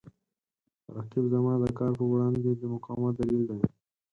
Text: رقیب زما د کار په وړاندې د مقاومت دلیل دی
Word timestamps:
رقیب 0.95 1.25
زما 1.33 1.53
د 1.59 1.65
کار 1.79 1.91
په 1.99 2.03
وړاندې 2.11 2.41
د 2.59 2.63
مقاومت 2.73 3.13
دلیل 3.17 3.43
دی 3.49 3.59